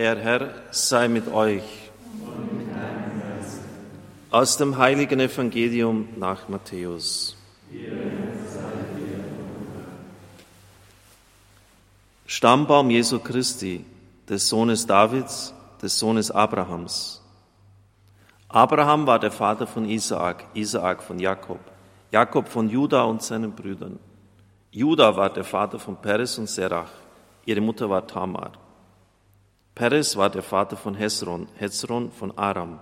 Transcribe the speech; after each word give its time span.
Der 0.00 0.16
Herr 0.16 0.54
sei 0.70 1.08
mit 1.08 1.28
euch. 1.28 1.90
Aus 4.30 4.56
dem 4.56 4.78
heiligen 4.78 5.20
Evangelium 5.20 6.08
nach 6.16 6.48
Matthäus. 6.48 7.36
Stammbaum 12.24 12.88
Jesu 12.88 13.18
Christi, 13.18 13.84
des 14.26 14.48
Sohnes 14.48 14.86
Davids, 14.86 15.52
des 15.82 15.98
Sohnes 15.98 16.30
Abrahams. 16.30 17.20
Abraham 18.48 19.06
war 19.06 19.18
der 19.18 19.32
Vater 19.32 19.66
von 19.66 19.84
Isaak, 19.84 20.46
Isaak 20.54 21.02
von 21.02 21.18
Jakob, 21.18 21.60
Jakob 22.10 22.48
von 22.48 22.70
Juda 22.70 23.02
und 23.02 23.22
seinen 23.22 23.52
Brüdern. 23.52 23.98
Juda 24.70 25.14
war 25.14 25.28
der 25.28 25.44
Vater 25.44 25.78
von 25.78 25.96
Peres 25.96 26.38
und 26.38 26.48
Serach, 26.48 26.88
ihre 27.44 27.60
Mutter 27.60 27.90
war 27.90 28.06
Tamar. 28.06 28.52
Peres 29.74 30.16
war 30.16 30.30
der 30.30 30.42
Vater 30.42 30.76
von 30.76 30.94
Hezron, 30.94 31.48
Hezron 31.56 32.10
von 32.10 32.36
Aram, 32.36 32.78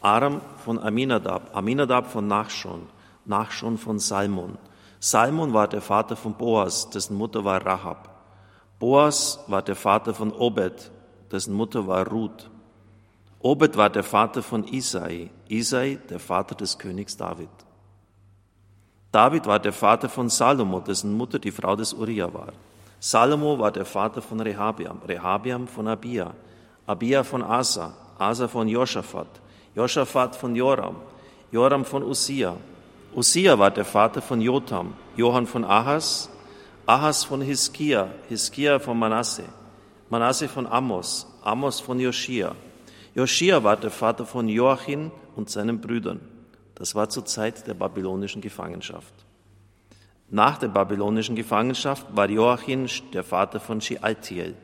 Aram 0.00 0.40
von 0.64 0.78
Aminadab, 0.78 1.54
Aminadab 1.54 2.10
von 2.10 2.26
Nachschon, 2.26 2.88
Nachschon 3.24 3.78
von 3.78 3.98
Salmon. 3.98 4.58
Salmon 4.98 5.52
war 5.52 5.68
der 5.68 5.82
Vater 5.82 6.16
von 6.16 6.34
Boas, 6.34 6.90
dessen 6.90 7.16
Mutter 7.16 7.44
war 7.44 7.64
Rahab. 7.64 8.08
Boas 8.78 9.38
war 9.46 9.62
der 9.62 9.76
Vater 9.76 10.14
von 10.14 10.32
Obed, 10.32 10.90
dessen 11.30 11.54
Mutter 11.54 11.86
war 11.86 12.06
Ruth. 12.08 12.50
Obed 13.40 13.76
war 13.76 13.90
der 13.90 14.04
Vater 14.04 14.42
von 14.42 14.64
Isai, 14.64 15.30
Isai 15.48 15.98
der 16.08 16.20
Vater 16.20 16.54
des 16.54 16.78
Königs 16.78 17.16
David. 17.16 17.48
David 19.12 19.46
war 19.46 19.58
der 19.58 19.72
Vater 19.72 20.08
von 20.08 20.28
Salomo, 20.28 20.80
dessen 20.80 21.12
Mutter 21.16 21.38
die 21.38 21.50
Frau 21.50 21.76
des 21.76 21.92
Uriah 21.92 22.32
war. 22.32 22.52
Salomo 23.04 23.58
war 23.58 23.72
der 23.72 23.84
Vater 23.84 24.22
von 24.22 24.38
Rehabiam, 24.38 25.00
Rehabiam 25.08 25.66
von 25.66 25.88
Abia, 25.88 26.34
Abia 26.86 27.24
von 27.24 27.42
Asa, 27.42 27.92
Asa 28.16 28.46
von 28.46 28.68
Josaphat, 28.68 29.26
Josaphat 29.74 30.36
von 30.36 30.54
Joram, 30.54 30.94
Joram 31.50 31.84
von 31.84 32.04
Usia. 32.04 32.56
Usia 33.12 33.58
war 33.58 33.72
der 33.72 33.84
Vater 33.84 34.22
von 34.22 34.40
Jotam, 34.40 34.94
Johann 35.16 35.48
von 35.48 35.64
Ahas, 35.64 36.30
Ahas 36.86 37.24
von 37.24 37.40
Hiskia, 37.40 38.08
Hiskia 38.28 38.78
von 38.78 38.96
Manasse, 38.96 39.46
Manasse 40.08 40.46
von 40.46 40.68
Amos, 40.68 41.26
Amos 41.42 41.80
von 41.80 41.98
Joschia. 41.98 42.54
Joschia 43.16 43.64
war 43.64 43.76
der 43.78 43.90
Vater 43.90 44.24
von 44.24 44.48
Joachim 44.48 45.10
und 45.34 45.50
seinen 45.50 45.80
Brüdern. 45.80 46.20
Das 46.76 46.94
war 46.94 47.08
zur 47.08 47.24
Zeit 47.24 47.66
der 47.66 47.74
babylonischen 47.74 48.40
Gefangenschaft. 48.40 49.12
Nach 50.34 50.56
der 50.56 50.68
babylonischen 50.68 51.36
Gefangenschaft 51.36 52.06
war 52.16 52.30
Joachim 52.30 52.86
der 53.12 53.22
Vater 53.22 53.60
von 53.60 53.82
Shealtiel, 53.82 54.54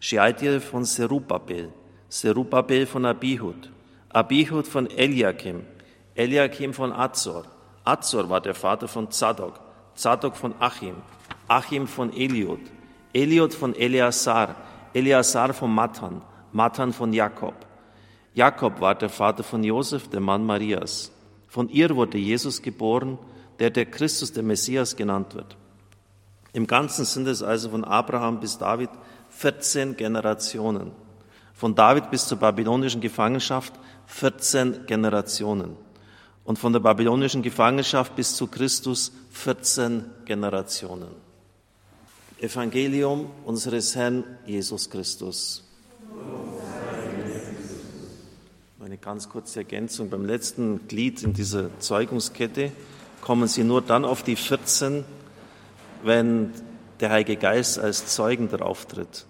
Shealtiel 0.00 0.58
von 0.58 0.86
Serubabel, 0.86 1.68
Serubabel 2.08 2.86
von 2.86 3.04
Abihud, 3.04 3.70
Abihud 4.08 4.66
von 4.66 4.88
Eliakim, 4.88 5.66
Eliakim 6.14 6.72
von 6.72 6.94
Azor, 6.94 7.44
Azor 7.84 8.30
war 8.30 8.40
der 8.40 8.54
Vater 8.54 8.88
von 8.88 9.10
Zadok, 9.10 9.60
Zadok 9.94 10.34
von 10.34 10.54
Achim, 10.60 10.94
Achim 11.46 11.86
von 11.86 12.10
Eliud, 12.10 12.60
Eliud 13.12 13.52
von 13.52 13.74
Eleazar, 13.74 14.56
Eleazar 14.94 15.52
von 15.52 15.74
Matan, 15.74 16.22
Matan 16.52 16.94
von 16.94 17.12
Jakob. 17.12 17.54
Jakob 18.32 18.80
war 18.80 18.94
der 18.94 19.10
Vater 19.10 19.42
von 19.42 19.62
Josef, 19.62 20.08
der 20.08 20.20
Mann 20.20 20.46
Marias. 20.46 21.12
Von 21.48 21.68
ihr 21.68 21.94
wurde 21.94 22.16
Jesus 22.16 22.62
geboren, 22.62 23.18
der 23.58 23.70
der 23.70 23.86
Christus, 23.86 24.32
der 24.32 24.42
Messias 24.42 24.96
genannt 24.96 25.34
wird. 25.34 25.56
Im 26.52 26.66
Ganzen 26.66 27.04
sind 27.04 27.26
es 27.26 27.42
also 27.42 27.70
von 27.70 27.84
Abraham 27.84 28.40
bis 28.40 28.58
David 28.58 28.90
14 29.30 29.96
Generationen. 29.96 30.92
Von 31.54 31.74
David 31.74 32.10
bis 32.10 32.26
zur 32.26 32.38
babylonischen 32.38 33.00
Gefangenschaft 33.00 33.72
14 34.06 34.86
Generationen. 34.86 35.76
Und 36.44 36.58
von 36.58 36.72
der 36.72 36.80
babylonischen 36.80 37.42
Gefangenschaft 37.42 38.16
bis 38.16 38.34
zu 38.34 38.46
Christus 38.46 39.12
14 39.32 40.04
Generationen. 40.24 41.08
Evangelium 42.40 43.30
unseres 43.44 43.96
Herrn 43.96 44.24
Jesus 44.46 44.88
Christus. 44.88 45.64
Eine 48.80 48.96
ganz 48.96 49.28
kurze 49.28 49.58
Ergänzung. 49.58 50.08
Beim 50.08 50.24
letzten 50.24 50.88
Glied 50.88 51.22
in 51.22 51.34
dieser 51.34 51.78
Zeugungskette 51.80 52.72
kommen 53.20 53.48
Sie 53.48 53.64
nur 53.64 53.82
dann 53.82 54.04
auf 54.04 54.22
die 54.22 54.36
14, 54.36 55.04
wenn 56.02 56.52
der 57.00 57.10
Heilige 57.10 57.36
Geist 57.36 57.78
als 57.78 58.06
Zeugen 58.06 58.48
darauf 58.48 58.86
tritt. 58.86 59.26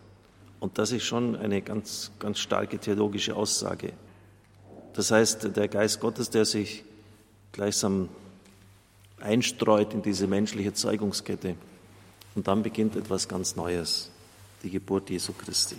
Und 0.61 0.79
das 0.79 0.93
ist 0.93 1.05
schon 1.05 1.37
eine 1.37 1.63
ganz, 1.63 2.11
ganz 2.19 2.39
starke 2.39 2.79
theologische 2.79 3.37
Aussage. 3.37 3.93
Das 4.95 5.11
heißt, 5.11 5.57
der 5.57 5.69
Geist 5.69 6.01
Gottes, 6.01 6.31
der 6.31 6.45
sich 6.45 6.85
gleichsam 7.53 8.09
einstreut 9.21 9.95
in 9.95 10.03
diese 10.03 10.27
menschliche 10.27 10.73
Zeugungskette. 10.73 11.55
Und 12.35 12.49
dann 12.49 12.63
beginnt 12.63 12.97
etwas 12.97 13.29
ganz 13.29 13.57
Neues, 13.57 14.11
die 14.63 14.71
Geburt 14.71 15.11
Jesu 15.11 15.33
Christi. 15.33 15.77